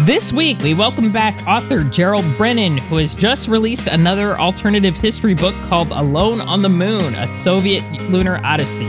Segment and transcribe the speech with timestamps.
[0.00, 5.32] This week, we welcome back author Gerald Brennan, who has just released another alternative history
[5.32, 8.84] book called Alone on the Moon, a Soviet lunar odyssey.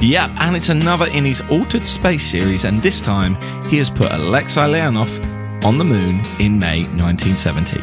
[0.00, 3.36] Yep, and it's another in his Altered Space series, and this time
[3.68, 7.80] he has put Alexei Leonov on the moon in May 1970.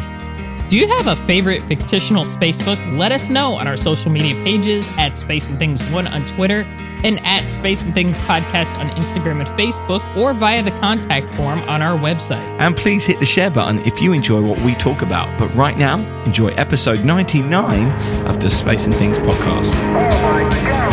[0.68, 2.80] Do you have a favorite fictional space book?
[2.94, 6.66] Let us know on our social media pages at Space and Things One on Twitter
[7.04, 11.60] and at Space and Things Podcast on Instagram and Facebook, or via the contact form
[11.62, 12.42] on our website.
[12.60, 15.38] And please hit the share button if you enjoy what we talk about.
[15.40, 17.92] But right now, enjoy episode 99
[18.28, 19.74] of the Space and Things podcast.
[19.76, 20.92] Oh my God!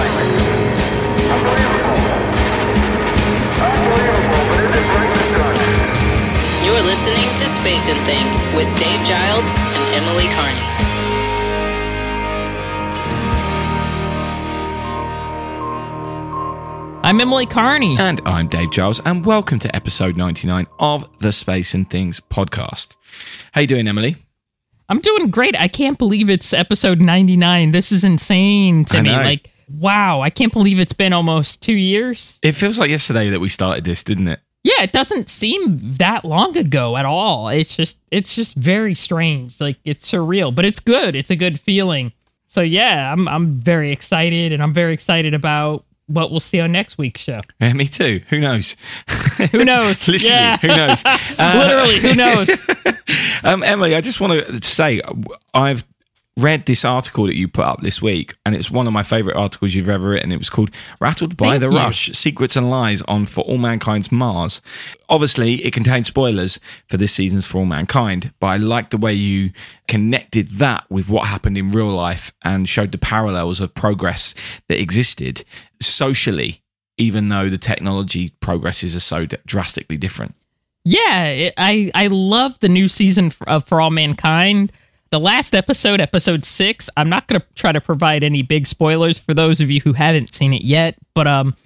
[1.28, 1.98] Unbelievable!
[3.58, 5.56] Unbelievable, but is it right to God?
[6.64, 10.67] You are listening to Space and Things with Dave Giles and Emily Carney.
[17.08, 17.96] I'm Emily Carney.
[17.98, 22.96] And I'm Dave Giles, and welcome to episode 99 of the Space and Things podcast.
[23.52, 24.16] How you doing, Emily?
[24.90, 25.58] I'm doing great.
[25.58, 27.70] I can't believe it's episode 99.
[27.70, 29.08] This is insane to I me.
[29.08, 29.22] know.
[29.22, 32.38] Like, wow, I can't believe it's been almost two years.
[32.42, 34.40] It feels like yesterday that we started this, didn't it?
[34.62, 37.48] Yeah, it doesn't seem that long ago at all.
[37.48, 39.62] It's just, it's just very strange.
[39.62, 41.16] Like, it's surreal, but it's good.
[41.16, 42.12] It's a good feeling.
[42.48, 46.72] So yeah, I'm, I'm very excited, and I'm very excited about what we'll see on
[46.72, 47.40] next week's show.
[47.60, 48.22] Yeah, me too.
[48.30, 48.76] Who knows?
[49.52, 50.06] Who knows?
[50.08, 50.56] Literally, Yeah.
[50.58, 51.02] who knows?
[51.38, 52.62] Uh, Literally, who knows?
[53.44, 55.00] Um, Emily, I just want to say
[55.54, 55.84] I've
[56.38, 59.36] read this article that you put up this week, and it's one of my favorite
[59.36, 60.32] articles you've ever written.
[60.32, 61.76] It was called "Rattled by Thank the you.
[61.76, 64.62] Rush: Secrets and Lies on For All Mankind's Mars."
[65.08, 69.12] Obviously, it contains spoilers for this season's For All Mankind, but I like the way
[69.12, 69.50] you
[69.88, 74.34] connected that with what happened in real life and showed the parallels of progress
[74.68, 75.44] that existed
[75.80, 76.62] socially,
[76.96, 80.34] even though the technology progresses are so d- drastically different.
[80.84, 84.72] Yeah, it, I I love the new season of For All Mankind.
[85.10, 86.90] The last episode, episode six.
[86.96, 89.94] I'm not going to try to provide any big spoilers for those of you who
[89.94, 91.56] haven't seen it yet, but um,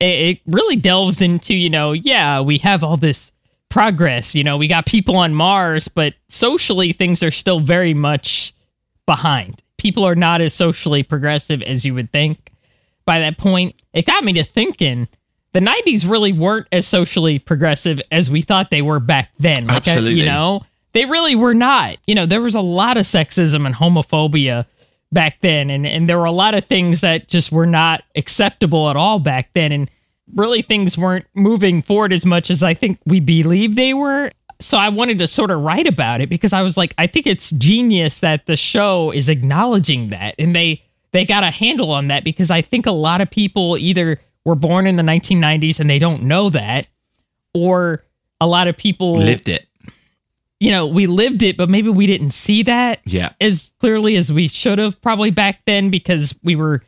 [0.00, 3.32] it, it really delves into you know, yeah, we have all this
[3.68, 4.34] progress.
[4.34, 8.54] You know, we got people on Mars, but socially things are still very much
[9.04, 9.62] behind.
[9.76, 12.50] People are not as socially progressive as you would think.
[13.04, 15.06] By that point, it got me to thinking
[15.52, 19.66] the 90s really weren't as socially progressive as we thought they were back then.
[19.66, 20.20] Like, I- Absolutely.
[20.20, 20.62] you know,
[20.96, 21.98] they really were not.
[22.06, 24.64] You know, there was a lot of sexism and homophobia
[25.12, 28.88] back then, and, and there were a lot of things that just were not acceptable
[28.88, 29.72] at all back then.
[29.72, 29.90] And
[30.34, 34.32] really, things weren't moving forward as much as I think we believe they were.
[34.58, 37.26] So I wanted to sort of write about it because I was like, I think
[37.26, 42.08] it's genius that the show is acknowledging that, and they they got a handle on
[42.08, 45.90] that because I think a lot of people either were born in the 1990s and
[45.90, 46.88] they don't know that,
[47.52, 48.02] or
[48.40, 49.65] a lot of people Lived it,
[50.58, 53.32] you know, we lived it, but maybe we didn't see that yeah.
[53.40, 56.82] as clearly as we should have probably back then because we were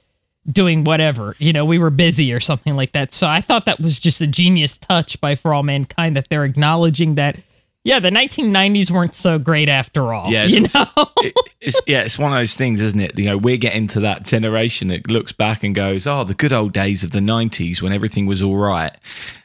[0.51, 3.13] doing whatever, you know, we were busy or something like that.
[3.13, 6.45] So I thought that was just a genius touch by For All Mankind that they're
[6.45, 7.39] acknowledging that,
[7.85, 10.31] yeah, the 1990s weren't so great after all.
[10.31, 10.87] Yeah, you know?
[11.19, 13.19] it, it's yeah, it's one of those things, isn't it?
[13.19, 16.53] You know, we're getting to that generation that looks back and goes, "Oh, the good
[16.53, 18.95] old days of the '90s when everything was all right."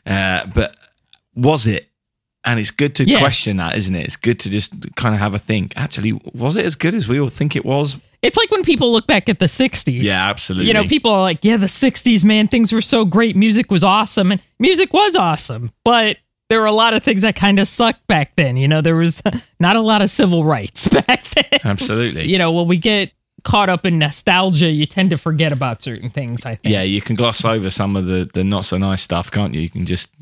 [0.05, 0.75] Uh, but
[1.35, 1.89] was it?
[2.45, 3.19] And it's good to Yeah.
[3.19, 4.03] question that, isn't it?
[4.05, 5.73] It's good to just kind of have a think.
[5.77, 7.97] Actually, was it as good as we all think it was?
[8.21, 10.03] it's like when people look back at the 60s.
[10.05, 10.67] Yeah, absolutely.
[10.67, 13.35] You know, people are like, yeah, the 60s, man, things were so great.
[13.35, 14.31] Music was awesome.
[14.31, 15.71] And music was awesome.
[15.83, 16.17] But
[16.49, 18.55] there were a lot of things that kind of sucked back then.
[18.55, 19.21] You know, there was
[19.59, 21.59] not a lot of civil rights back then.
[21.65, 22.25] absolutely.
[22.29, 23.11] You know, when we get
[23.43, 26.71] caught up in nostalgia, you tend to forget about certain things, I think.
[26.73, 29.59] yeah, you can gloss over some of the the not so nice stuff, can't you?
[29.59, 30.13] You can just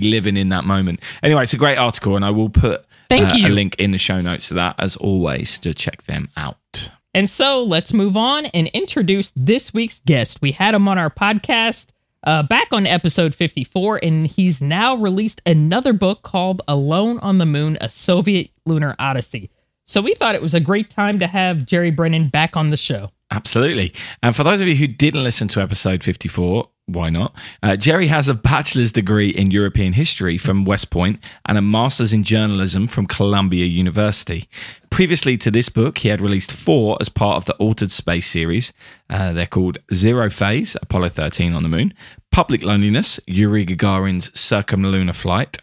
[0.00, 1.00] be living in that moment.
[1.22, 3.48] Anyway, it's a great article, and I will put Thank uh, you.
[3.48, 6.90] a link in the show notes to that as always to check them out.
[7.12, 10.40] And so let's move on and introduce this week's guest.
[10.40, 11.90] We had him on our podcast
[12.24, 17.46] uh, back on episode 54, and he's now released another book called Alone on the
[17.46, 19.50] Moon, a Soviet Lunar Odyssey.
[19.84, 22.78] So we thought it was a great time to have Jerry Brennan back on the
[22.78, 23.10] show.
[23.30, 23.92] Absolutely.
[24.22, 27.34] And for those of you who didn't listen to episode 54, why not?
[27.62, 32.12] Uh, Jerry has a bachelor's degree in European history from West Point and a master's
[32.12, 34.48] in journalism from Columbia University.
[34.90, 38.72] Previously to this book, he had released four as part of the Altered Space series.
[39.08, 41.94] Uh, they're called Zero Phase, Apollo 13 on the Moon,
[42.30, 45.58] Public Loneliness, Yuri Gagarin's Circumlunar Flight,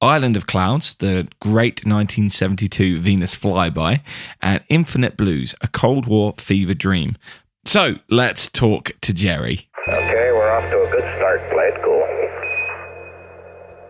[0.00, 4.02] Island of Clouds, the great 1972 Venus flyby,
[4.42, 7.16] and Infinite Blues, a Cold War fever dream.
[7.64, 9.68] So let's talk to Jerry.
[9.86, 11.42] Okay, we're off to a good start.
[11.50, 12.00] Play it cool.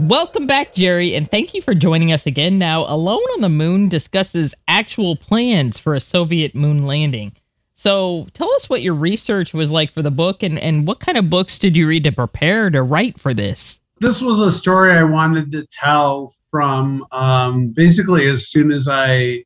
[0.08, 2.58] Welcome back, Jerry, and thank you for joining us again.
[2.58, 7.36] Now, Alone on the Moon discusses actual plans for a Soviet moon landing.
[7.76, 11.16] So, tell us what your research was like for the book and, and what kind
[11.16, 13.80] of books did you read to prepare to write for this?
[14.00, 19.44] This was a story I wanted to tell from um, basically as soon as I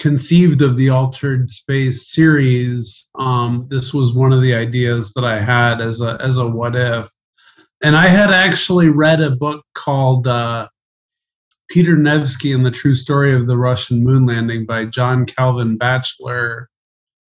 [0.00, 3.08] conceived of the Altered Space series.
[3.18, 6.74] Um, this was one of the ideas that I had as a as a what
[6.74, 7.08] if
[7.82, 10.68] and I had actually read a book called uh,
[11.70, 16.68] Peter Nevsky and the True Story of the Russian Moon Landing by John Calvin Batchelor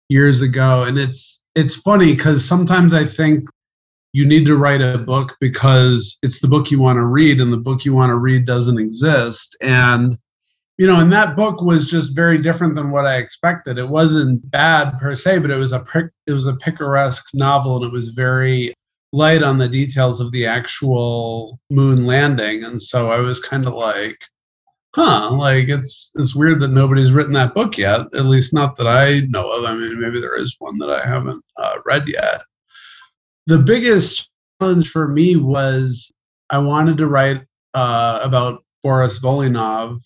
[0.09, 3.47] years ago, and it's it's funny because sometimes I think
[4.13, 7.53] you need to write a book because it's the book you want to read, and
[7.53, 10.17] the book you want to read doesn't exist, and
[10.81, 13.77] you know, and that book was just very different than what I expected.
[13.77, 15.85] It wasn't bad per se, but it was a
[16.25, 18.73] it was a picaresque novel, and it was very
[19.13, 22.63] light on the details of the actual moon landing.
[22.63, 24.25] And so i was kind of like
[24.95, 28.87] huh like it's it's weird that nobody's written that book yet at least not that
[28.87, 29.65] i know of.
[29.65, 32.41] I mean maybe there is one that i haven't uh, read yet.
[33.45, 36.11] The biggest challenge for me was
[36.49, 37.43] i wanted to write
[37.75, 39.99] uh, about boris volynov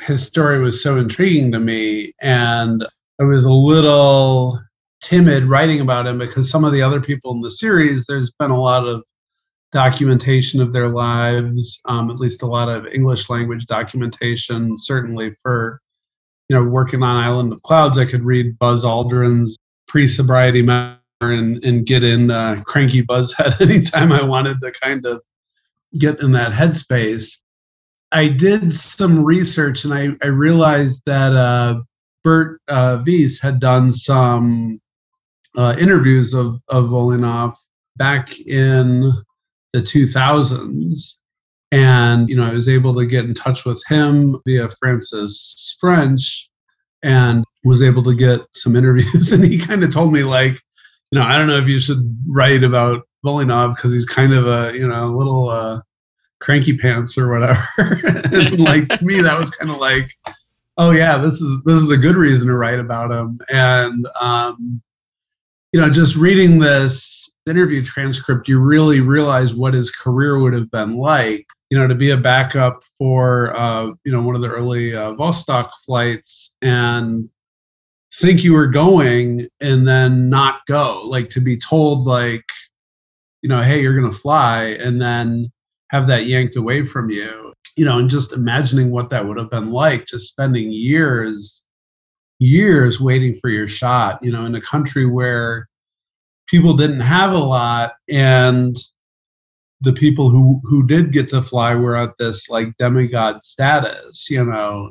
[0.00, 2.86] his story was so intriguing to me and
[3.20, 4.60] i was a little
[5.04, 8.50] timid writing about him because some of the other people in the series, there's been
[8.50, 9.04] a lot of
[9.70, 14.76] documentation of their lives, um, at least a lot of English language documentation.
[14.78, 15.80] Certainly for
[16.48, 21.62] you know working on Island of Clouds, I could read Buzz Aldrin's pre-sobriety memoir and,
[21.64, 25.20] and get in uh, cranky buzzhead anytime I wanted to kind of
[25.98, 27.40] get in that headspace.
[28.14, 31.80] I did some research and I, I realized that uh,
[32.22, 34.80] Bert uh, Vis had done some
[35.56, 37.56] uh, interviews of, of
[37.96, 39.12] back in
[39.72, 41.16] the 2000s.
[41.72, 46.48] And, you know, I was able to get in touch with him via Francis French
[47.02, 49.32] and was able to get some interviews.
[49.32, 50.52] And he kind of told me, like,
[51.10, 54.46] you know, I don't know if you should write about Volynov because he's kind of
[54.46, 55.80] a, you know, a little uh,
[56.44, 57.62] cranky pants or whatever.
[58.32, 60.10] and like, to me, that was kind of like,
[60.76, 63.40] oh yeah, this is this is a good reason to write about him.
[63.50, 64.82] And um,
[65.72, 70.70] you know, just reading this interview transcript, you really realize what his career would have
[70.70, 71.46] been like.
[71.70, 75.14] You know, to be a backup for, uh, you know, one of the early uh,
[75.14, 77.28] Vostok flights and
[78.14, 81.02] think you were going and then not go.
[81.04, 82.44] Like to be told, like,
[83.42, 85.50] you know, hey, you're going to fly, and then
[85.94, 87.52] have that yanked away from you.
[87.76, 91.64] You know, and just imagining what that would have been like, just spending years
[92.38, 95.68] years waiting for your shot, you know, in a country where
[96.46, 98.76] people didn't have a lot and
[99.80, 104.44] the people who who did get to fly were at this like demigod status, you
[104.44, 104.90] know.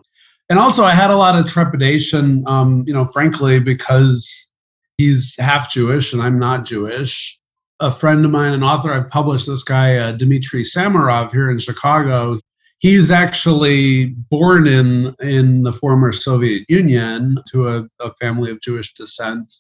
[0.50, 4.52] And also I had a lot of trepidation um, you know, frankly because
[4.98, 7.40] he's half Jewish and I'm not Jewish.
[7.80, 11.60] A friend of mine, an author I've published, this guy uh, Dmitry Samarov here in
[11.60, 12.40] Chicago,
[12.84, 18.94] he's actually born in in the former Soviet Union to a, a, family of Jewish
[18.94, 19.52] descent.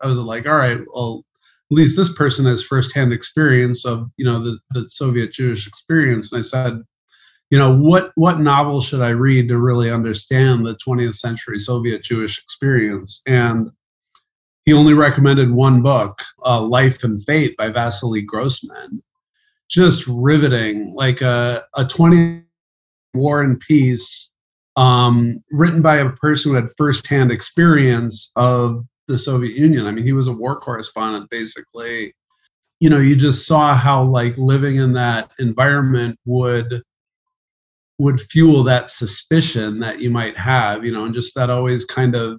[0.00, 1.24] I was like, all right, well,
[1.70, 6.30] at least this person has firsthand experience of you know the, the Soviet Jewish experience.
[6.30, 6.82] And I said,
[7.50, 12.02] you know, what what novel should I read to really understand the 20th century Soviet
[12.04, 13.22] Jewish experience?
[13.26, 13.70] And
[14.68, 19.02] he only recommended one book, uh, Life and Fate by Vasily Grossman.
[19.70, 22.42] Just riveting, like a, a 20
[23.14, 24.30] War and Peace,
[24.76, 29.86] um, written by a person who had firsthand experience of the Soviet Union.
[29.86, 32.12] I mean, he was a war correspondent, basically.
[32.78, 36.82] You know, you just saw how like living in that environment would
[37.98, 42.14] would fuel that suspicion that you might have, you know, and just that always kind
[42.14, 42.38] of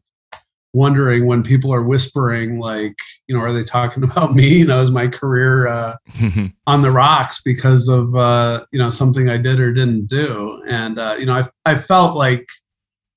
[0.74, 2.96] wondering when people are whispering like
[3.28, 5.96] you know are they talking about me you know is my career uh,
[6.68, 11.00] on the rocks because of uh, you know something i did or didn't do and
[11.00, 12.48] uh, you know I, I felt like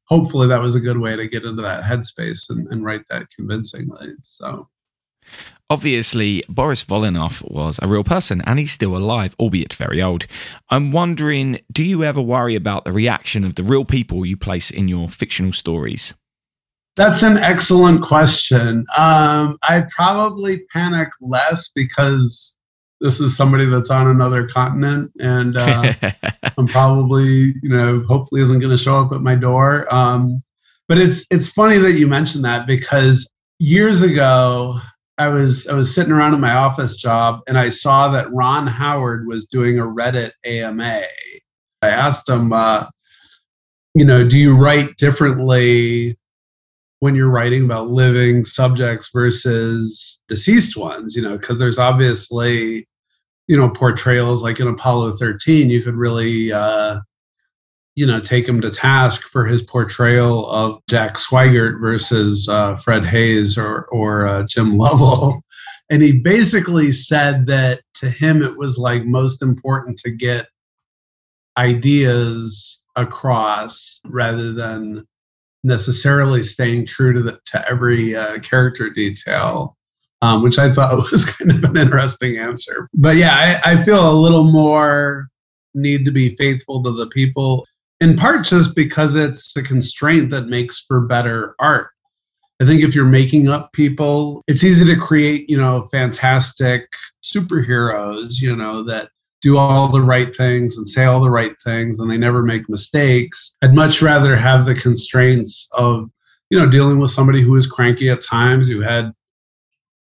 [0.05, 3.31] hopefully that was a good way to get into that headspace and, and write that
[3.31, 4.69] convincingly so
[5.71, 10.27] Obviously, Boris Volynov was a real person and he's still alive, albeit very old.
[10.69, 14.71] I'm wondering do you ever worry about the reaction of the real people you place
[14.71, 16.13] in your fictional stories?
[16.97, 18.85] That's an excellent question.
[18.99, 22.59] Um, I probably panic less because
[23.01, 25.95] this is somebody that's on another continent, and uh,
[26.59, 29.93] I'm probably, you know, hopefully isn't going to show up at my door.
[29.93, 30.43] Um,
[30.87, 34.79] but it's it's funny that you mentioned that because years ago,
[35.17, 38.67] I was I was sitting around in my office job and I saw that Ron
[38.67, 41.03] Howard was doing a Reddit AMA.
[41.83, 42.87] I asked him, uh,
[43.95, 46.17] you know, do you write differently
[47.03, 51.17] when you're writing about living subjects versus deceased ones?
[51.17, 52.87] You know, because there's obviously,
[53.49, 57.01] you know, portrayals like in Apollo 13, you could really uh,
[57.97, 63.05] you know, take him to task for his portrayal of Jack Swigert versus uh, Fred
[63.05, 65.43] Haise or or uh, Jim Lovell,
[65.91, 70.47] and he basically said that to him it was like most important to get
[71.59, 75.05] ideas across rather than
[75.65, 79.77] necessarily staying true to the, to every uh, character detail.
[80.21, 82.89] Um, which I thought was kind of an interesting answer.
[82.95, 85.27] But yeah, I, I feel a little more
[85.75, 87.67] need to be faithful to the people
[88.03, 91.91] in part just because it's a constraint that makes for better art.
[92.61, 96.87] I think if you're making up people, it's easy to create, you know, fantastic
[97.23, 99.11] superheroes, you know, that
[99.43, 102.69] do all the right things and say all the right things and they never make
[102.69, 103.57] mistakes.
[103.63, 106.11] I'd much rather have the constraints of,
[106.49, 109.13] you know, dealing with somebody who is cranky at times, who had,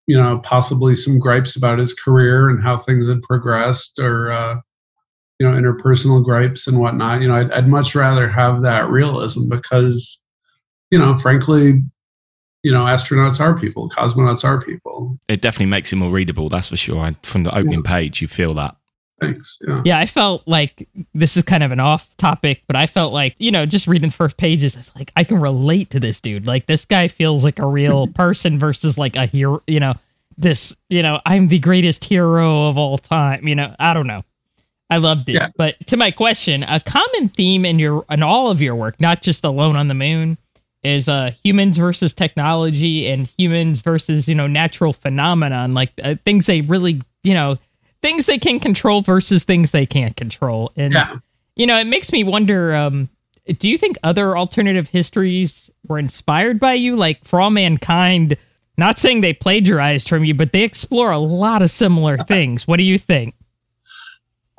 [0.07, 4.57] you know, possibly some gripes about his career and how things had progressed or, uh,
[5.41, 9.49] you know interpersonal gripes and whatnot you know I'd, I'd much rather have that realism
[9.49, 10.21] because
[10.91, 11.85] you know frankly
[12.65, 14.89] you know astronauts are people cosmonauts are people
[15.29, 17.11] It definitely makes it more readable, that's for sure.
[17.23, 18.77] From the opening page, you feel that.
[19.21, 22.87] Thanks yeah Yeah, I felt like this is kind of an off topic, but I
[22.87, 26.01] felt like, you know, just reading first pages, I was like, I can relate to
[26.01, 26.47] this dude.
[26.47, 29.95] Like, this guy feels like a real person versus like a hero, you know,
[30.37, 33.47] this, you know, I'm the greatest hero of all time.
[33.47, 34.23] You know, I don't know.
[34.91, 35.35] I loved it.
[35.35, 35.49] Yeah.
[35.57, 39.23] But to my question, a common theme in your in all of your work, not
[39.23, 40.39] just Alone on the Moon,
[40.83, 46.47] is uh humans versus technology and humans versus, you know, natural phenomenon, like uh, things
[46.47, 47.59] they really, you know,
[48.03, 50.73] things they can control versus things they can't control.
[50.77, 51.17] And yeah.
[51.57, 53.09] you know, it makes me wonder um
[53.59, 56.97] do you think other alternative histories were inspired by you?
[56.97, 58.37] Like for all mankind
[58.77, 62.67] not saying they plagiarized from you but they explore a lot of similar things.
[62.69, 63.35] What do you think?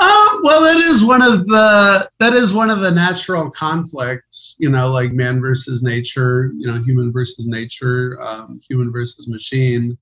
[0.01, 4.69] Um, well, that is one of the that is one of the natural conflicts, you
[4.69, 9.97] know, like man versus nature, you know, human versus nature, um, human versus machine.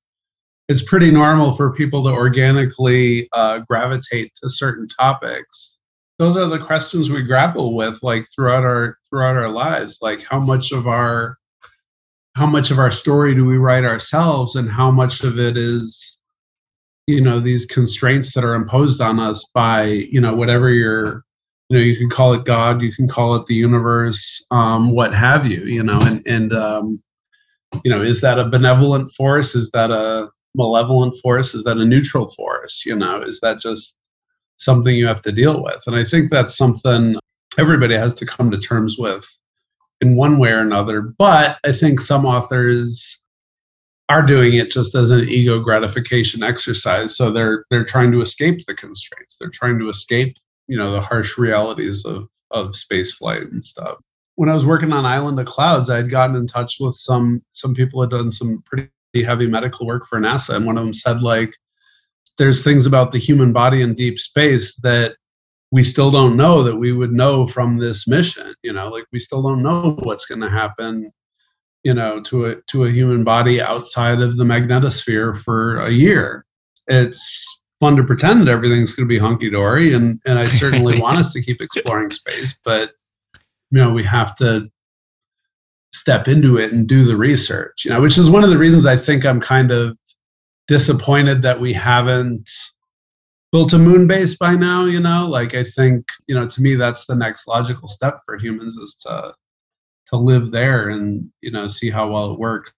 [0.69, 5.79] It's pretty normal for people to organically uh, gravitate to certain topics.
[6.19, 9.99] Those are the questions we grapple with, like throughout our throughout our lives.
[10.01, 11.37] Like, how much of our
[12.35, 16.17] how much of our story do we write ourselves, and how much of it is
[17.07, 21.23] you know these constraints that are imposed on us by you know whatever your
[21.69, 25.13] you know you can call it god you can call it the universe um what
[25.13, 27.01] have you you know and and um
[27.83, 31.53] you know is that a benevolent force is that a malevolent force?
[31.53, 33.21] Is that a neutral force you know?
[33.21, 33.95] Is that just
[34.57, 35.83] something you have to deal with?
[35.87, 37.15] And i think that's something
[37.57, 39.25] everybody has to come to terms with
[40.01, 41.01] in one way or another.
[41.01, 43.23] But i think some authors
[44.09, 47.15] are doing it just as an ego gratification exercise.
[47.15, 49.37] So they're they're trying to escape the constraints.
[49.39, 50.37] They're trying to escape
[50.67, 53.97] you know the harsh realities of of space flight and stuff.
[54.35, 57.41] When i was working on island of clouds i had gotten in touch with some
[57.53, 58.87] some people had done some pretty
[59.23, 60.55] heavy medical work for nasa.
[60.55, 61.53] And one of them said like
[62.37, 65.15] there's things about the human body in deep space that
[65.71, 68.89] we still don't know that we would know from this mission you know?
[68.89, 71.11] Like we still don't know what's going to happen
[71.83, 76.45] you know to a to a human body outside of the magnetosphere for a year.
[76.87, 81.19] It's fun to pretend that everything's going to be hunky-dory and and i certainly want
[81.19, 82.91] us to keep exploring space but
[83.71, 84.67] you know we have to
[85.93, 88.85] step into it and do the research you know which is one of the reasons
[88.85, 89.97] i think i'm kind of
[90.67, 92.49] disappointed that we haven't
[93.51, 95.27] built a moon base by now you know?
[95.27, 98.95] Like i think you know to me that's the next logical step for humans is
[99.01, 99.33] to
[100.07, 102.73] to live there and you know see how well it works.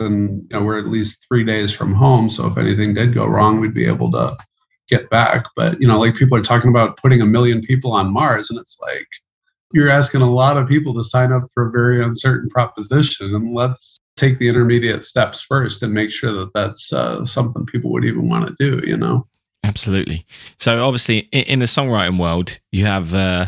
[0.00, 3.26] And you know we're at least three days from home so if anything did go
[3.26, 4.36] wrong we'd be able to
[4.88, 5.44] get back.
[5.56, 8.58] But you know like people are talking about putting a million people on mars and
[8.58, 9.08] it's like
[9.72, 13.54] you're asking a lot of people to sign up for a very uncertain proposition and
[13.54, 18.04] let's take the intermediate steps first and make sure that that's uh, something people would
[18.04, 19.26] even want to do you know
[19.64, 20.24] Absolutely.
[20.58, 23.46] So obviously, in, the songwriting world, you have uh,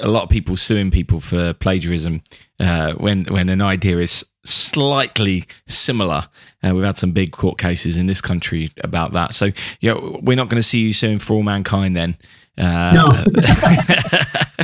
[0.00, 2.22] a lot of people suing people for plagiarism
[2.60, 6.28] uh, when when an idea is slightly similar.
[6.62, 9.34] Uh, we've had some big court cases in this country about that.
[9.34, 9.50] So
[9.80, 12.16] yeah, we're not going to see you suing for all mankind then.
[12.56, 13.12] Uh, no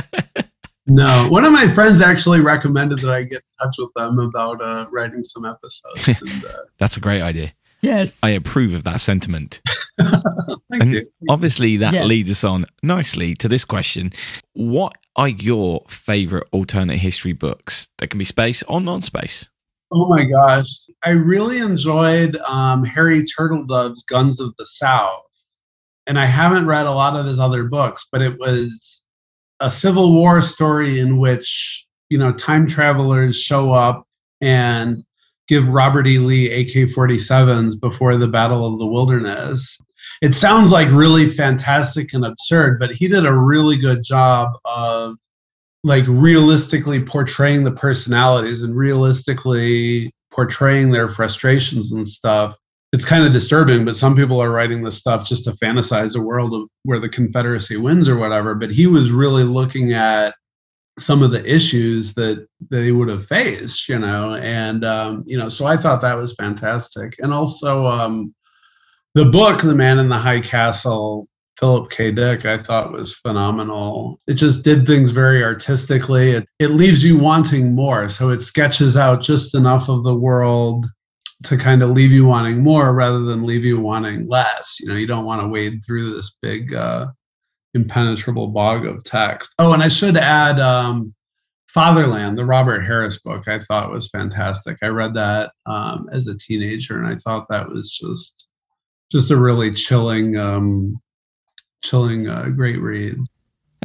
[0.95, 4.61] no one of my friends actually recommended that i get in touch with them about
[4.61, 7.53] uh, writing some episodes and, uh, That's a great idea.
[7.81, 8.19] Yes.
[8.23, 9.59] I approve of that sentiment.
[9.99, 11.07] Thank And you.
[11.29, 12.05] obviously, that Yes.
[12.07, 14.13] leads us on nicely to this question.
[14.53, 19.49] What are your favorite alternate history books that can be space or non space?
[19.91, 20.67] Oh my gosh.
[21.03, 25.23] I really enjoyed um, Harry Turtledove's Guns of the South.
[26.05, 29.00] And I haven't read a lot of his other books, but it was
[29.61, 34.05] a Civil War story in which, you know, time travelers show up
[34.41, 35.03] and
[35.47, 36.17] give Robert E.
[36.17, 39.77] Lee AK 47s before the Battle of the Wilderness.
[40.21, 45.15] It sounds like really fantastic and absurd, but he did a really good job of
[45.83, 52.57] like realistically portraying the personalities and realistically portraying their frustrations and stuff.
[52.93, 56.21] It's kind of disturbing, but some people are writing this stuff just to fantasize a
[56.21, 58.53] world of where the Confederacy wins or whatever.
[58.53, 60.35] But he was really looking at
[60.99, 65.47] some of the issues that they would have faced, you know, and um, you know,
[65.47, 67.15] so I thought that was fantastic.
[67.19, 68.35] And also um,
[69.15, 72.11] the book, The Man in the High Castle, Philip K.
[72.11, 74.19] Dick, I thought was phenomenal.
[74.27, 76.31] It just did things very artistically.
[76.31, 78.09] It, it leaves you wanting more.
[78.09, 80.87] So it sketches out just enough of the world
[81.43, 84.77] to kind of leave you wanting more rather than leave you wanting less.
[84.79, 87.07] You know, you don't want to wade through this big, uh,
[87.73, 89.53] impenetrable bog of text.
[89.59, 91.13] Oh, and I should add um,
[91.73, 94.77] Fatherland, the Robert Harris book, I thought was fantastic.
[94.81, 98.47] I read that um, as a teenager and I thought that was just
[99.11, 100.99] just a really chilling um,
[101.81, 103.15] chilling uh, great read.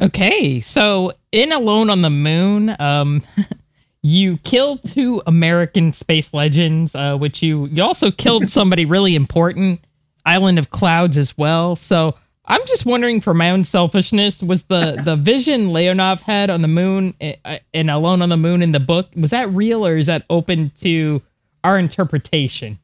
[0.01, 3.23] Okay, so in Alone on the Moon, um,
[4.07, 9.81] you killed two American space legends, uh, which you you also killed somebody really important,
[10.25, 11.75] Island of Clouds as well.
[11.75, 16.61] So I'm just wondering, for my own selfishness, was the the vision Leonov had on
[16.61, 20.05] the moon and Alone on the Moon in the book was that real or is
[20.05, 21.21] that open to
[21.63, 22.79] our interpretation?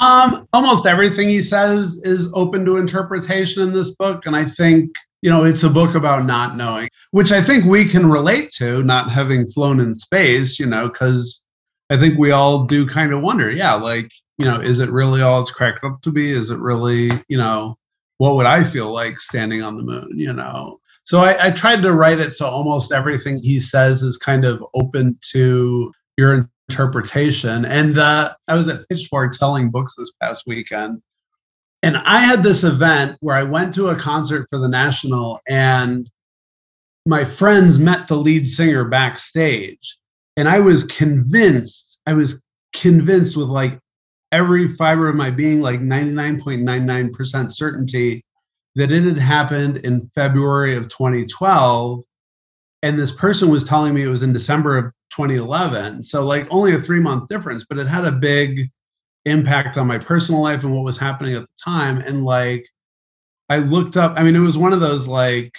[0.00, 4.90] Um, almost everything he says is open to interpretation in this book, and I think
[5.24, 8.82] you know it's a book about not knowing, which I think we can relate to,
[8.82, 10.60] not having flown in space.
[10.60, 11.46] You know, because
[11.88, 15.22] I think we all do kind of wonder, yeah, like you know, is it really
[15.22, 16.30] all it's cracked up to be?
[16.30, 17.78] Is it really, you know,
[18.18, 20.10] what would I feel like standing on the moon?
[20.14, 24.18] You know, so I, I tried to write it so almost everything he says is
[24.18, 27.64] kind of open to your interpretation.
[27.64, 31.00] And uh, I was at Pitchfork selling books this past weekend.
[31.84, 36.08] And I had this event where I went to a concert for the National, and
[37.06, 39.98] my friends met the lead singer backstage.
[40.36, 42.42] And I was convinced, I was
[42.72, 43.78] convinced with like
[44.32, 48.24] every fiber of my being, like 99.99% certainty,
[48.76, 52.02] that it had happened in February of 2012
[52.84, 56.02] and this person was telling me it was in December of 2011.
[56.02, 58.68] So like only a three month difference, but it had a big
[59.24, 61.98] impact on my personal life and what was happening at the time.
[61.98, 62.68] And like
[63.48, 65.56] I looked up, I mean, it was one of those like,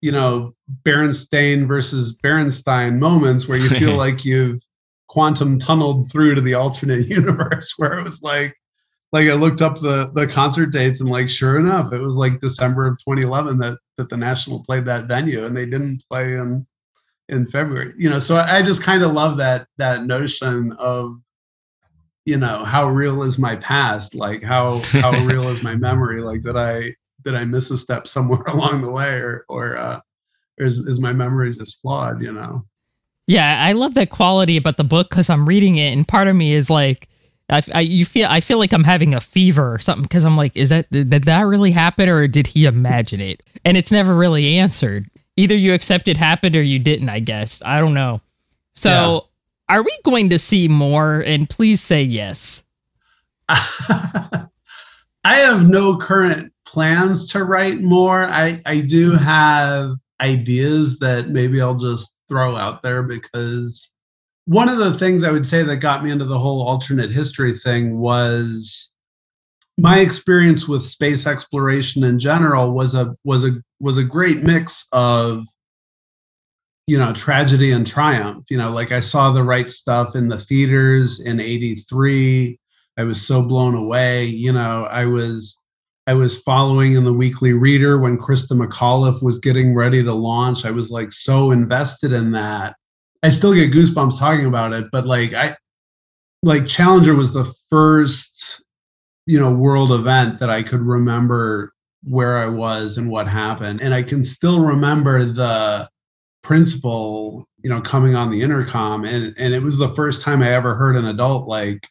[0.00, 4.62] you know, Berenstain versus Berenstein moments where you feel like you've
[5.08, 8.54] quantum tunneled through to the alternate universe where it was like
[9.12, 12.40] like I looked up the the concert dates and like sure enough, it was like
[12.40, 16.66] December of 2011 that that the National played that venue and they didn't play in
[17.28, 17.92] in February.
[17.96, 21.16] You know, so I just kind of love that that notion of
[22.24, 26.40] you know how real is my past like how how real is my memory like
[26.42, 26.84] did i
[27.22, 30.00] did i miss a step somewhere along the way or or uh
[30.58, 32.64] or is, is my memory just flawed you know
[33.26, 36.36] Yeah, I love that quality about the book because I'm reading it, and part of
[36.36, 37.08] me is like,
[37.48, 40.36] I, I you feel I feel like I'm having a fever or something because I'm
[40.36, 43.42] like, is that did that really happen or did he imagine it?
[43.64, 45.08] And it's never really answered.
[45.36, 47.08] Either you accept it happened or you didn't.
[47.08, 48.20] I guess I don't know.
[48.74, 49.20] So, Yeah.
[49.68, 51.20] Are we going to see more?
[51.20, 52.62] And please say yes.
[53.48, 54.48] I
[55.24, 58.24] have no current plans to write more.
[58.24, 63.90] I, I do have ideas that maybe I'll just throw out there because
[64.46, 67.54] one of the things I would say that got me into the whole alternate history
[67.54, 68.92] thing was
[69.78, 74.86] my experience with space exploration in general was a was a was a great mix
[74.92, 75.46] of
[76.86, 80.38] you know tragedy and triumph you know like i saw the right stuff in the
[80.38, 82.58] theaters in 83
[82.96, 84.24] I was so blown away.
[84.24, 85.58] You know, I was
[86.06, 90.66] I was following in the Weekly Reader when Christa McAuliffe was getting ready to launch.
[90.66, 92.76] I was like so invested in that.
[93.22, 95.56] I still get goosebumps talking about it, but like I
[96.42, 98.62] like Challenger was the first
[99.26, 101.72] you know world event that I could remember
[102.04, 103.80] where I was and what happened.
[103.80, 105.88] And I can still remember the
[106.44, 110.52] principal, you know, coming on the intercom and and it was the first time I
[110.52, 111.88] ever heard an adult like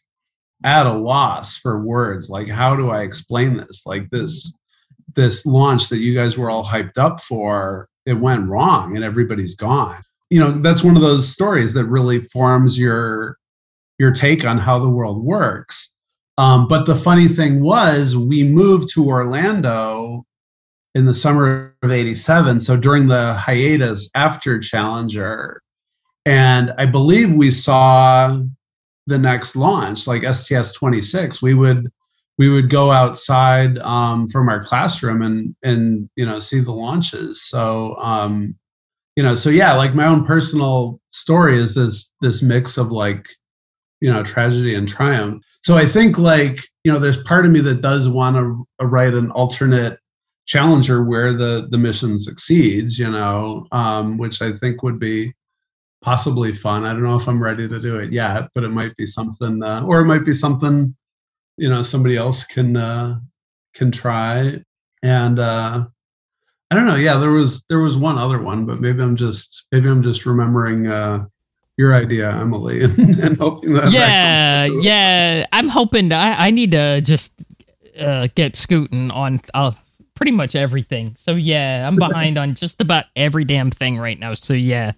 [0.64, 2.30] at a loss for words.
[2.30, 3.86] Like, how do I explain this?
[3.86, 4.58] Like this
[5.16, 9.56] this launch that you guys were all hyped up for, it went wrong and everybody's
[9.56, 10.02] gone.
[10.30, 13.38] You know, that's one of those stories that really forms your
[14.00, 15.92] your take on how the world works.
[16.38, 20.26] Um, but the funny thing was, we moved to Orlando
[20.96, 22.60] in the summer of 87.
[22.60, 25.62] So during the hiatus after Challenger.
[26.26, 28.40] And I believe we saw
[29.08, 31.42] the next launch, like STS 26.
[31.42, 31.92] We would
[32.40, 37.44] we would go outside um, from our classroom and and you know see the launches.
[37.44, 38.56] So um,
[39.16, 43.28] you know, so yeah, like my own personal story is this this mix of like
[44.02, 45.44] you know tragedy and triumph.
[45.64, 49.14] So I think like you know, there's part of me that does want to write
[49.14, 50.00] an alternate
[50.46, 53.00] challenger where the the mission succeeds.
[53.00, 55.34] You know, um, which I think would be
[56.02, 56.84] possibly fun.
[56.84, 59.64] I don't know if I'm ready to do it yet, but it might be something,
[59.64, 60.96] uh, or it might be something
[61.58, 63.20] you know somebody else can uh,
[63.74, 64.62] can try.
[65.02, 65.86] And uh,
[66.72, 66.96] I don't know.
[66.96, 70.26] Yeah, there was there was one other one, but maybe I'm just maybe I'm just
[70.26, 71.26] remembering uh,
[71.78, 73.92] your idea, Emily, and, and hoping that.
[73.92, 75.46] yeah, yeah.
[75.52, 77.34] I'm hoping to, I, I need to just
[78.00, 79.72] uh, get scooting on uh,
[80.24, 81.14] pretty much everything.
[81.18, 84.36] So yeah, I'm behind on just about every damn thing right now.
[84.36, 84.94] So yeah,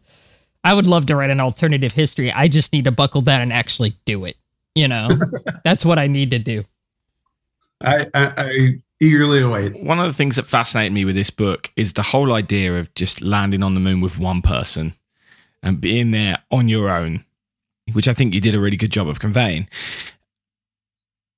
[0.64, 2.32] I would love to write an alternative history.
[2.32, 4.38] I just need to buckle down and actually do it.
[4.76, 5.10] You know,
[5.64, 6.64] that's what I need to do.
[7.82, 9.82] I, I, I eagerly await.
[9.82, 12.94] One of the things that fascinated me with this book is the whole idea of
[12.94, 14.94] just landing on the moon with one person
[15.64, 17.26] and being there on your own,
[17.94, 19.70] which I think you did a really good job of conveying.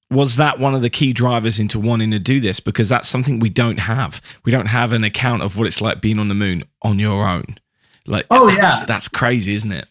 [0.09, 2.59] Was that one of the key drivers into wanting to do this?
[2.61, 4.21] Because that's something we don't have.
[4.45, 7.27] We don't have an account of what it's like being on the moon on your
[7.27, 7.57] own.
[8.05, 8.85] Like, Oh, that's, yeah.
[8.85, 9.87] that's crazy, isn't it?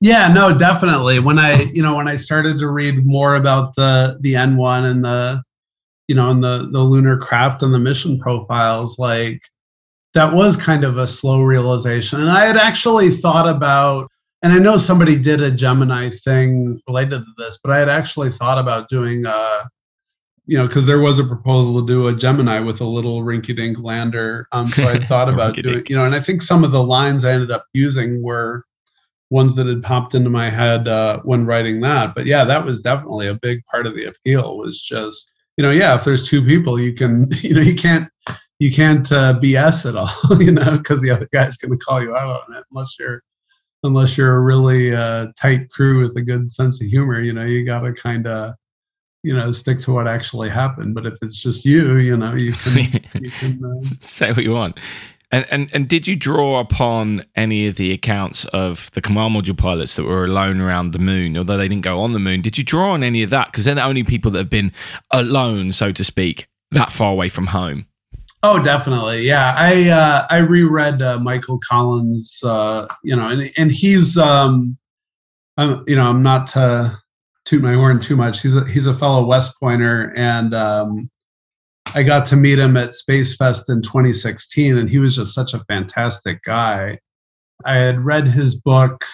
[0.00, 1.18] Yeah, no, definitely.
[1.18, 5.04] When I, you know, when I started to read more about the the N1 and
[5.04, 5.42] the,
[6.06, 9.42] you know, and the the lunar craft and the mission profiles, like
[10.14, 12.20] that was kind of a slow realization.
[12.20, 14.08] And I had actually thought about,
[14.42, 18.30] and I know somebody did a Gemini thing related to this, but I had actually
[18.30, 19.68] thought about doing a,
[20.46, 23.78] you know, because there was a proposal to do a Gemini with a little rinky-dink
[23.80, 24.46] lander.
[24.52, 27.24] Um, so I thought about doing, you know, and I think some of the lines
[27.24, 28.64] I ended up using were
[29.30, 32.14] ones that had popped into my head uh, when writing that.
[32.14, 34.56] But yeah, that was definitely a big part of the appeal.
[34.56, 38.08] Was just you know, yeah, if there's two people, you can you know you can't
[38.58, 42.02] you can't uh, BS at all, you know, because the other guy's going to call
[42.02, 43.22] you out on it unless you're
[43.82, 47.20] unless you're a really uh, tight crew with a good sense of humor.
[47.20, 48.54] You know, you got to kind of
[49.22, 50.94] you know stick to what actually happened.
[50.94, 53.64] But if it's just you, you know, you can you can.
[53.64, 54.78] Uh, Say what you want.
[55.30, 59.56] And, and and did you draw upon any of the accounts of the command module
[59.56, 62.40] pilots that were alone around the moon, although they didn't go on the moon?
[62.40, 63.52] Did you draw on any of that?
[63.52, 64.72] Because they're the only people that have been
[65.10, 67.86] alone, so to speak, that far away from home.
[68.42, 69.22] Oh, definitely.
[69.22, 72.40] Yeah, I uh, I reread uh, Michael Collins.
[72.44, 74.76] Uh, you know, and and he's um,
[75.56, 76.96] I'm, you know, I'm not to
[77.44, 78.40] toot my horn too much.
[78.40, 81.10] He's a he's a fellow West Pointer, and um,
[81.94, 85.52] I got to meet him at Space Fest in 2016, and he was just such
[85.52, 87.00] a fantastic guy.
[87.64, 89.04] I had read his book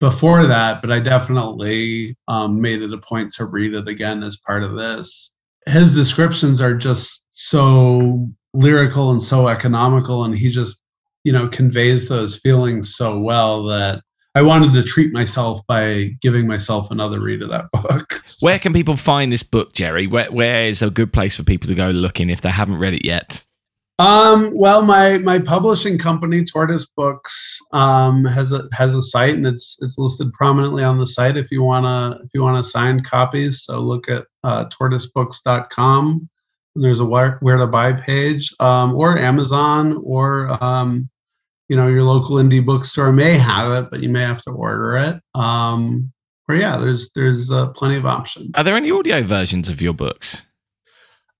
[0.00, 4.36] before that, but I definitely um, made it a point to read it again as
[4.36, 5.32] part of this.
[5.66, 10.80] His descriptions are just so lyrical and so economical, and he just,
[11.24, 14.02] you know, conveys those feelings so well that
[14.34, 18.22] I wanted to treat myself by giving myself another read of that book.
[18.40, 20.06] Where can people find this book, Jerry?
[20.06, 22.94] Where where is a good place for people to go looking if they haven't read
[22.94, 23.44] it yet?
[24.00, 29.44] Um, well, my my publishing company, Tortoise Books, um, has a has a site, and
[29.44, 33.64] it's it's listed prominently on the site if you wanna if you wanna sign copies.
[33.64, 36.28] So look at uh, tortoisebooks.com.
[36.80, 41.08] There's a where, where to buy page, um, or Amazon, or um,
[41.68, 44.96] you know your local indie bookstore may have it, but you may have to order
[44.96, 45.20] it.
[45.38, 46.12] Um,
[46.48, 48.50] or yeah, there's there's uh, plenty of options.
[48.54, 50.44] Are there any audio versions of your books?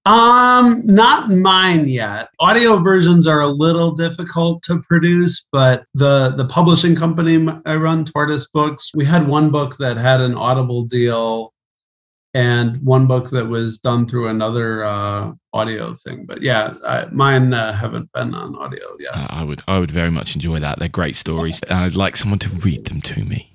[0.09, 2.29] Um, not mine yet.
[2.41, 8.05] Audio versions are a little difficult to produce, but the the publishing company I run,
[8.05, 11.53] Tortoise Books, we had one book that had an Audible deal,
[12.35, 16.27] and one book that was done through another uh, audio thing.
[16.27, 19.15] But yeah, I, mine uh, haven't been on audio yet.
[19.15, 20.79] Uh, I would I would very much enjoy that.
[20.79, 23.53] They're great stories, and I'd like someone to read them to me.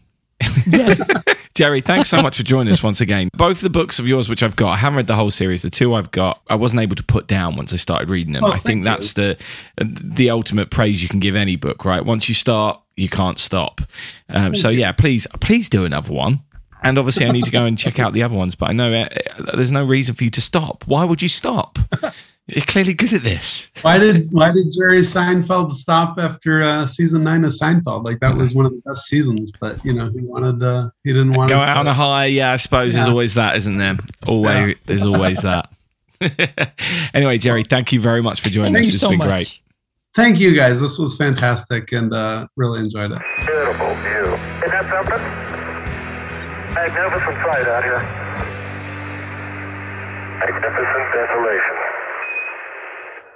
[0.68, 1.08] Yes.
[1.56, 3.30] Jerry, thanks so much for joining us once again.
[3.38, 5.62] Both the books of yours, which I've got, I haven't read the whole series.
[5.62, 8.44] The two I've got, I wasn't able to put down once I started reading them.
[8.44, 8.86] Oh, I thank think you.
[8.86, 9.38] that's the
[9.78, 12.04] the ultimate praise you can give any book, right?
[12.04, 13.82] Once you start, you can't stop.
[14.30, 16.40] Um, so yeah, please please do another one.
[16.84, 18.56] And obviously I need to go and check out the other ones.
[18.56, 20.84] But I know uh, uh, there's no reason for you to stop.
[20.88, 21.80] Why would you stop?
[22.48, 23.72] You're clearly good at this.
[23.84, 28.04] Why did Why did Jerry Seinfeld stop after uh, season nine of Seinfeld?
[28.04, 30.92] Like that was one of the best seasons, but you know he wanted to.
[31.06, 32.26] He didn't want to Go to out on a high.
[32.26, 33.96] Yeah, I suppose there's always that, isn't there?
[34.28, 34.74] Always, Yeah.
[34.86, 35.70] there's always that.
[37.14, 38.88] anyway, Jerry, thank you very much for joining Thank us.
[38.88, 39.28] you It's so been much.
[39.30, 39.60] great.
[40.16, 40.80] Thank you guys.
[40.82, 43.22] This was fantastic and uh, really enjoyed it.
[43.46, 44.53] Beautiful view.
[46.84, 47.34] Isn't that something?
[47.34, 48.00] Magnificent sight out here.
[50.40, 51.76] Magnificent desolation.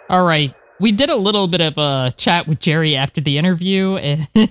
[0.10, 0.54] All right.
[0.80, 4.28] We did a little bit of a chat with Jerry after the interview, and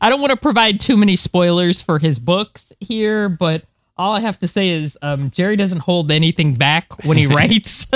[0.00, 3.62] I don't want to provide too many spoilers for his books here, but
[3.96, 7.86] all I have to say is um, Jerry doesn't hold anything back when he writes.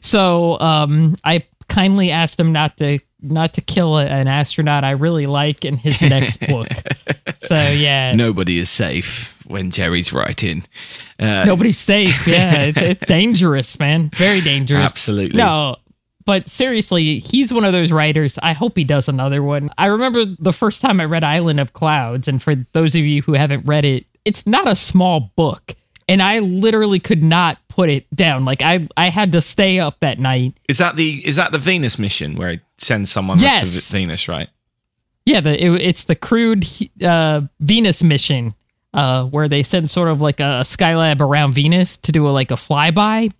[0.06, 4.92] so um, I kindly asked him not to not to kill a, an astronaut I
[4.92, 6.68] really like in his next book.
[7.38, 10.64] So yeah, Nobody is safe when Jerry's writing.
[11.20, 12.26] Uh, Nobody's safe.
[12.26, 14.10] Yeah, it, it's dangerous, man.
[14.16, 14.90] Very dangerous.
[14.90, 15.36] Absolutely.
[15.38, 15.76] No,
[16.24, 18.38] but seriously, he's one of those writers.
[18.42, 19.70] I hope he does another one.
[19.78, 23.22] I remember the first time I read Island of Clouds, and for those of you
[23.22, 25.74] who haven't read it, it's not a small book.
[26.08, 28.44] And I literally could not put it down.
[28.44, 30.54] Like I, I had to stay up that night.
[30.68, 33.88] Is that the is that the Venus mission where he sends someone Yes.
[33.88, 34.48] to Venus, right?
[35.24, 36.66] Yeah, the, it, it's the crude
[37.02, 38.54] uh, Venus mission
[38.94, 42.50] uh, where they send sort of like a Skylab around Venus to do a, like
[42.50, 43.32] a flyby.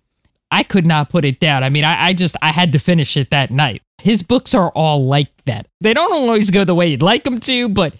[0.51, 1.63] I could not put it down.
[1.63, 3.81] I mean, I, I just I had to finish it that night.
[3.97, 5.67] His books are all like that.
[5.81, 7.95] They don't always go the way you'd like them to, but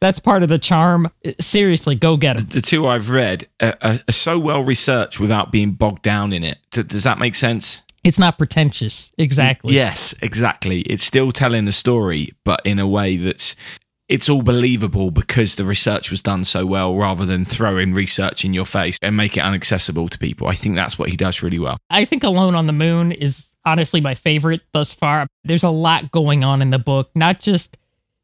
[0.00, 1.10] that's part of the charm.
[1.40, 2.46] Seriously, go get them.
[2.46, 6.44] The two I've read are, are, are so well researched without being bogged down in
[6.44, 6.58] it.
[6.70, 7.82] Does that make sense?
[8.04, 9.74] It's not pretentious, exactly.
[9.74, 10.80] Yes, exactly.
[10.82, 13.56] It's still telling the story, but in a way that's
[14.08, 18.54] it's all believable because the research was done so well rather than throwing research in
[18.54, 20.48] your face and make it inaccessible to people.
[20.48, 21.78] I think that's what he does really well.
[21.90, 25.26] I think Alone on the Moon is honestly my favorite thus far.
[25.44, 27.76] There's a lot going on in the book, not just,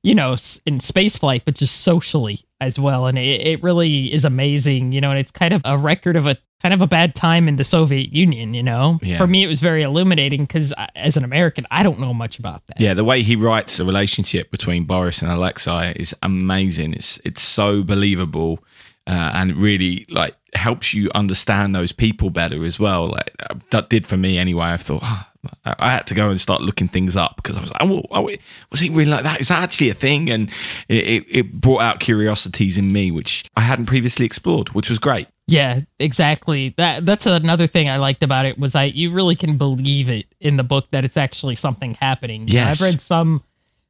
[0.03, 3.07] you know, in space flight, but just socially as well.
[3.07, 6.27] And it, it really is amazing, you know, and it's kind of a record of
[6.27, 8.99] a kind of a bad time in the Soviet Union, you know?
[9.03, 9.19] Yeah.
[9.19, 12.67] For me, it was very illuminating because as an American, I don't know much about
[12.69, 12.81] that.
[12.81, 16.95] Yeah, the way he writes the relationship between Boris and Alexei is amazing.
[16.95, 18.61] It's it's so believable
[19.07, 23.09] uh, and really like helps you understand those people better as well.
[23.09, 23.37] Like
[23.69, 24.69] that did for me anyway.
[24.69, 25.31] I thought "Ah,
[25.67, 28.05] I I had to go and start looking things up because I was like, oh,
[28.11, 28.31] oh,
[28.71, 29.39] was he really like that?
[29.39, 30.31] Is that actually a thing?
[30.31, 30.51] And
[30.89, 35.29] it, it brought out curiosities in me which I hadn't previously explored, which was great.
[35.47, 36.71] Yeah, exactly.
[36.77, 40.27] That that's another thing I liked about it was I you really can believe it
[40.41, 42.49] in the book that it's actually something happening.
[42.49, 42.81] Yes.
[42.81, 43.43] I've read some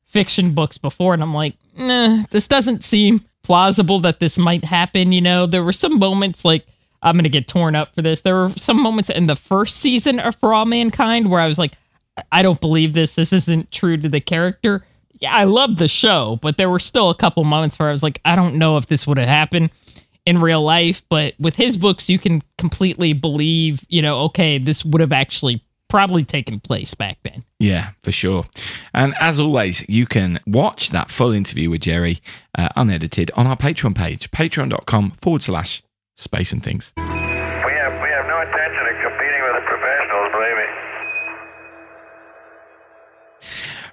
[0.05, 5.13] fiction books before and I'm like, nah, this doesn't seem plausible that this might happen.
[5.13, 6.67] You know, there were some moments like
[7.03, 8.23] I'm gonna get torn up for this.
[8.23, 11.59] There were some moments in the first season of For All Mankind where I was
[11.59, 11.75] like,
[12.33, 13.15] I don't believe this.
[13.15, 14.85] This isn't true to the character.
[15.21, 18.03] Yeah, I love the show, but there were still a couple moments where I was
[18.03, 19.71] like, I don't know if this would have happened
[20.27, 21.03] in real life.
[21.09, 25.63] But with his books, you can completely believe, you know, okay, this would have actually
[25.89, 27.45] probably taken place back then.
[27.61, 28.45] Yeah, for sure.
[28.93, 32.19] And as always, you can watch that full interview with Jerry
[32.59, 35.83] uh, unedited on our Patreon page, patreon.com forward slash
[36.17, 36.93] space and things.
[36.97, 40.67] We have we have no intention of competing with the professionals, believe me.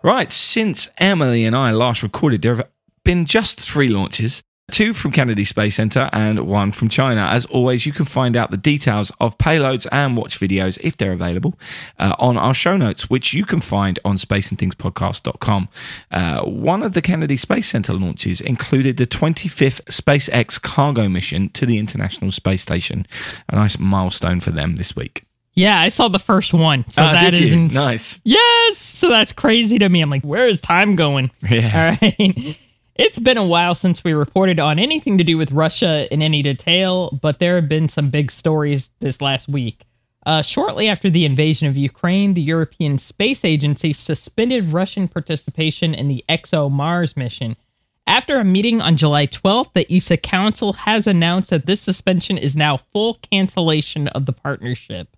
[0.04, 2.68] Right, since Emily and I last recorded, there have
[3.04, 4.42] been just three launches.
[4.70, 7.24] Two from Kennedy Space Center and one from China.
[7.26, 11.12] As always, you can find out the details of payloads and watch videos if they're
[11.12, 11.60] available
[12.00, 15.68] uh, on our show notes, which you can find on spaceandthingspodcast.com.
[16.10, 21.66] Uh, one of the Kennedy Space Center launches included the 25th SpaceX cargo mission to
[21.66, 23.06] the International Space Station.
[23.50, 25.26] A nice milestone for them this week.
[25.54, 26.88] Yeah, I saw the first one.
[26.90, 28.22] So Ah, that is ins- Nice.
[28.24, 28.78] Yes.
[28.78, 30.00] So that's crazy to me.
[30.00, 31.30] I'm like, where is time going?
[31.50, 31.98] Yeah.
[32.02, 32.58] All right.
[33.04, 36.44] It's been a while since we reported on anything to do with Russia in any
[36.44, 39.86] detail, but there have been some big stories this last week.
[40.24, 46.10] Uh, shortly after the invasion of Ukraine, the European Space Agency suspended Russian participation in
[46.10, 47.58] the ExoMars mission.
[48.06, 52.56] After a meeting on July 12th, the ESA Council has announced that this suspension is
[52.56, 55.18] now full cancellation of the partnership.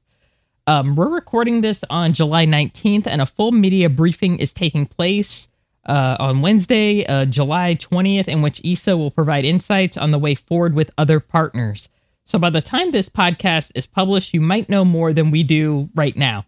[0.65, 5.49] Um, we're recording this on July 19th, and a full media briefing is taking place
[5.85, 10.35] uh, on Wednesday, uh, July 20th, in which ESA will provide insights on the way
[10.35, 11.89] forward with other partners.
[12.25, 15.89] So by the time this podcast is published, you might know more than we do
[15.93, 16.45] right now.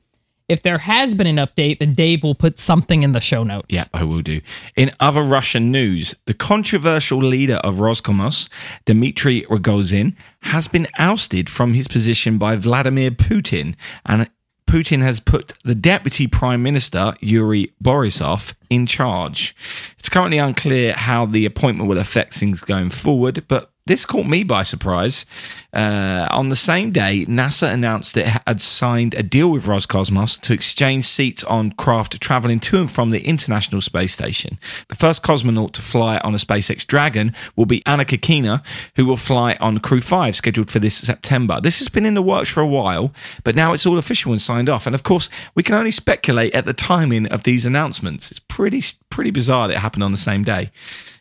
[0.48, 3.68] If there has been an update, then Dave will put something in the show notes.
[3.70, 4.42] Yeah, I will do.
[4.76, 8.48] In other Russian news, the controversial leader of Roscosmos,
[8.86, 13.74] Dmitry Rogozin, has been ousted from his position by Vladimir Putin,
[14.06, 14.30] and
[14.68, 19.56] Putin has put the deputy prime minister, Yuri Borisov, in charge.
[19.98, 24.44] It's currently unclear how the appointment will affect things going forward, but this caught me
[24.44, 25.28] by surprise.
[25.72, 30.54] Uh, on the same day, NASA announced it had signed a deal with Roscosmos to
[30.54, 34.58] exchange seats on craft traveling to and from the International Space Station.
[34.88, 38.64] The first cosmonaut to fly on a SpaceX Dragon will be Anna Kikina,
[38.96, 41.62] who will fly on Crew 5, scheduled for this September.
[41.62, 44.42] This has been in the works for a while, but now it's all official and
[44.42, 44.88] signed off.
[44.88, 48.32] And of course, we can only speculate at the timing of these announcements.
[48.32, 50.72] It's pretty, pretty bizarre that it happened on the same day.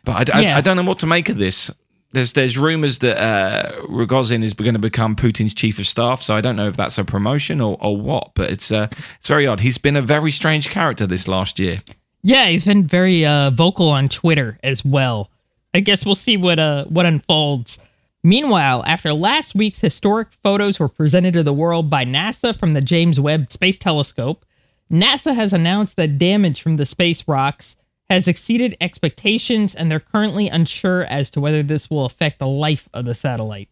[0.03, 0.55] But I, Yeah.
[0.55, 1.69] I, I don't know what to make of this.
[2.15, 6.33] There's there's rumors that uh, Rogozin is going to become Putin's chief of staff, so
[6.33, 8.31] I don't know if that's a promotion or, or what.
[8.35, 8.87] But it's uh,
[9.19, 9.59] it's very odd.
[9.59, 11.81] He's been a very strange character this last year.
[12.23, 15.29] Yeah, he's been very uh, vocal on Twitter as well.
[15.73, 17.79] I guess we'll see what uh, what unfolds.
[18.23, 22.81] Meanwhile, after last week's historic photos were presented to the world by NASA from the
[22.81, 24.45] James Webb Space Telescope,
[24.89, 27.75] NASA has announced that damage from the space rocks
[28.09, 32.87] has exceeded expectations, and they're currently unsure as to whether this will affect the life
[32.93, 33.69] of the satellite.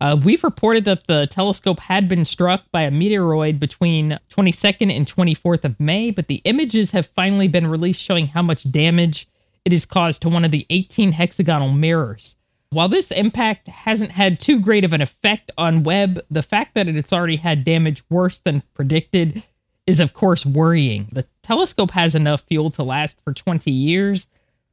[0.00, 5.06] Uh, we've reported that the telescope had been struck by a meteoroid between 22nd and
[5.06, 9.26] 24th of May, but the images have finally been released showing how much damage
[9.64, 12.36] it has caused to one of the 18 hexagonal mirrors.
[12.70, 16.88] While this impact hasn't had too great of an effect on Webb, the fact that
[16.88, 19.44] it's already had damage worse than predicted
[19.86, 21.06] is, of course, worrying.
[21.10, 24.26] The telescope has enough fuel to last for 20 years.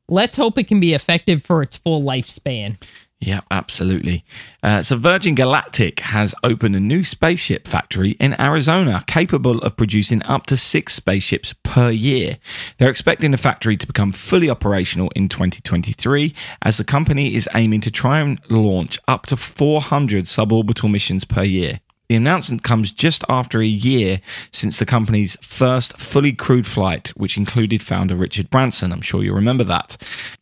[0.10, 2.78] Let's hope it can be effective for its full lifespan.
[3.20, 4.26] Yeah, absolutely.
[4.62, 10.22] Uh, so Virgin Galactic has opened a new spaceship factory in Arizona capable of producing
[10.24, 12.38] up to six spaceships per year.
[12.80, 16.34] They're expecting the factory to become fully operational in 2023
[16.64, 21.44] as the company is aiming to try and launch up to 400 suborbital missions per
[21.44, 21.80] year.
[22.10, 24.20] The announcement comes just after a year
[24.52, 28.92] since the company's first fully crewed flight, which included founder Richard Branson.
[28.92, 29.96] I'm sure you remember that.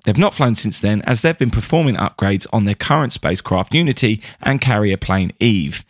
[0.04, 4.22] They've not flown since then, as they've been performing upgrades on their current spacecraft Unity
[4.42, 5.86] and carrier plane Eve.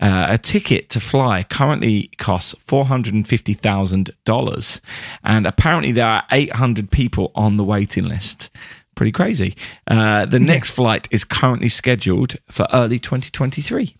[0.00, 4.80] Uh, a ticket to fly currently costs $450,000,
[5.22, 8.50] and apparently there are 800 people on the waiting list.
[8.94, 9.56] Pretty crazy.
[9.86, 13.96] Uh, the next flight is currently scheduled for early 2023.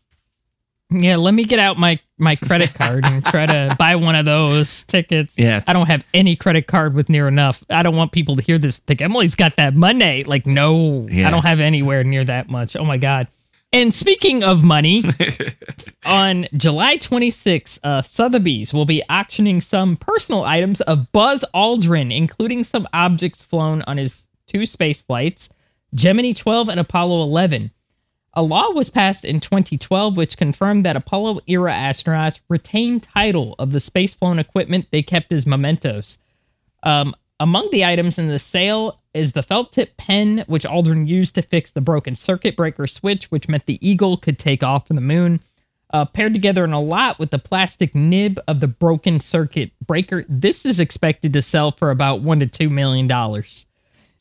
[0.90, 4.24] Yeah, let me get out my my credit card and try to buy one of
[4.24, 5.34] those tickets.
[5.36, 5.62] Yeah.
[5.66, 7.64] I don't have any credit card with near enough.
[7.68, 10.24] I don't want people to hear this think Emily's got that money.
[10.24, 11.26] Like, no, Yeah.
[11.26, 12.76] I don't have anywhere near that much.
[12.76, 13.28] Oh my god.
[13.72, 15.02] And speaking of money,
[16.06, 22.62] on July 26th, uh, Sotheby's will be auctioning some personal items of Buzz Aldrin, including
[22.62, 25.48] some objects flown on his two space flights,
[25.92, 27.72] Gemini 12 and Apollo 11.
[28.36, 33.72] A law was passed in 2012 which confirmed that Apollo era astronauts retain title of
[33.72, 36.18] the spaceflown equipment they kept as mementos.
[36.82, 41.36] Um, among the items in the sale is the felt tip pen, which Aldrin used
[41.36, 44.96] to fix the broken circuit breaker switch, which meant the Eagle could take off from
[44.96, 45.40] the moon.
[45.90, 50.24] Uh, paired together in a lot with the plastic nib of the broken circuit breaker,
[50.28, 53.66] this is expected to sell for about one to two million dollars.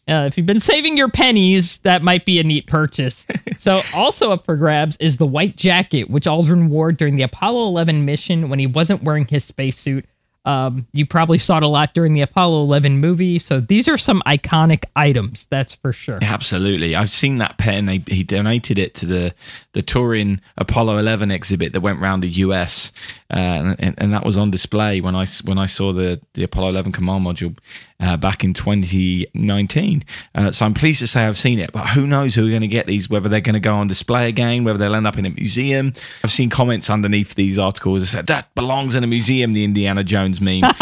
[0.08, 3.26] Uh, if you've been saving your pennies, that might be a neat purchase.
[3.58, 7.68] so, also up for grabs is the white jacket, which Aldrin wore during the Apollo
[7.68, 10.06] 11 mission when he wasn't wearing his spacesuit.
[10.46, 13.40] Um, you probably saw it a lot during the Apollo 11 movie.
[13.40, 16.20] So, these are some iconic items, that's for sure.
[16.22, 16.98] Yeah, absolutely.
[16.98, 17.88] I've seen that pen.
[17.88, 19.34] He, he donated it to the
[19.72, 22.92] the Turin Apollo 11 exhibit that went around the US,
[23.34, 26.72] uh, and, and that was on display when I when I saw the the Apollo
[26.72, 27.58] 11 command module
[28.04, 30.04] uh, back in 2019.
[30.36, 32.62] Uh, so I'm pleased to say I've seen it, but who knows who are going
[32.62, 33.10] to get these?
[33.10, 35.94] Whether they're going to go on display again, whether they'll end up in a museum.
[36.24, 39.54] I've seen comments underneath these articles that said that belongs in a museum.
[39.54, 40.64] The Indiana Jones meme.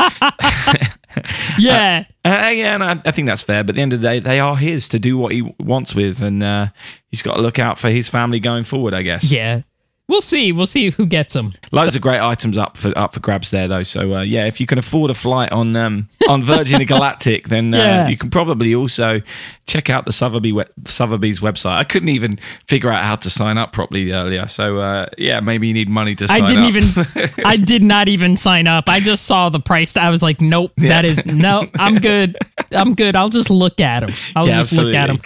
[1.60, 2.06] Yeah.
[2.24, 3.64] Uh, yeah, and I, I think that's fair.
[3.64, 5.94] But at the end of the day, they are his to do what he wants
[5.96, 6.68] with, and uh,
[7.10, 8.94] he's got to look out for his family going forward.
[8.94, 9.32] I guess.
[9.32, 9.62] yeah.
[10.12, 10.52] We'll see.
[10.52, 11.54] We'll see who gets them.
[11.71, 13.83] Loads of great items up for up for grabs there, though.
[13.83, 17.73] So uh, yeah, if you can afford a flight on um, on Virgin Galactic, then
[17.73, 18.08] uh, Yeah.
[18.10, 19.21] you can probably also
[19.67, 21.77] check out the Sotheby we- Sotheby's website.
[21.77, 22.36] I couldn't even
[22.67, 24.48] figure out how to sign up properly earlier.
[24.48, 27.08] So uh, yeah, maybe you need money to sign I didn't up.
[27.08, 27.29] even.
[27.46, 28.90] I did not even sign up.
[28.90, 29.96] I just saw the price.
[29.96, 31.69] I was like, nope, that is no.
[31.79, 32.38] I'm good.
[32.73, 33.15] I'm good.
[33.15, 34.10] I'll just look at them.
[34.36, 35.21] I'll Yeah, just look at them.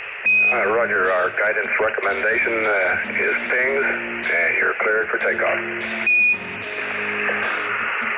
[0.51, 2.65] Uh, Roger, our guidance recommendation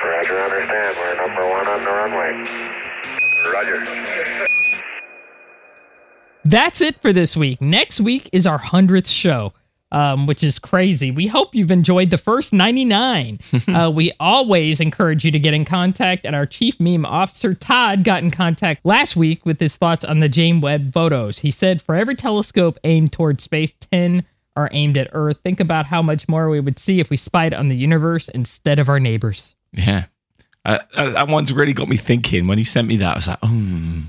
[0.04, 0.98] Roger, understand.
[0.98, 2.32] We're number one on the runway.
[3.52, 4.48] Roger.
[6.44, 7.62] That's it for this week.
[7.62, 9.54] Next week is our 100th show,
[9.92, 11.12] um, which is crazy.
[11.12, 13.40] We hope you've enjoyed the first 99.
[13.68, 18.06] uh, we always encourage you to get in contact, and our chief meme officer, Todd,
[18.06, 21.40] got in contact last week with his thoughts on the James Webb photos.
[21.40, 24.24] He said, For every telescope aimed towards space, 10
[24.58, 25.40] are aimed at Earth.
[25.44, 28.80] Think about how much more we would see if we spied on the universe instead
[28.80, 29.56] of our neighbors.
[29.72, 30.06] Yeah.
[30.66, 32.48] Uh, that one's really got me thinking.
[32.48, 34.04] When he sent me that, I was like, oh,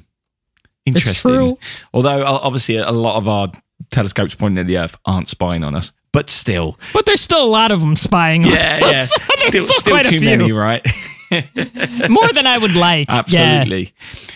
[0.86, 1.56] interesting.
[1.94, 3.52] Although, obviously, a lot of our
[3.90, 6.78] telescopes pointing at the Earth aren't spying on us, but still.
[6.92, 8.86] But there's still a lot of them spying on Yeah, yeah.
[8.86, 9.14] us.
[9.50, 10.84] There's still still quite a too many, right?
[12.10, 13.06] More than I would like.
[13.08, 13.18] Yeah.
[13.18, 13.92] Absolutely.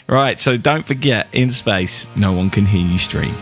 [0.07, 0.39] Right.
[0.39, 3.35] So don't forget, in space, no one can hear you stream.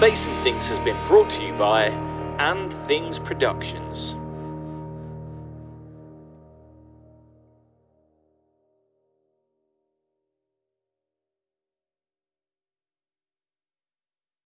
[0.00, 1.88] Space and Things has been brought to you by
[2.38, 3.79] And Things Productions.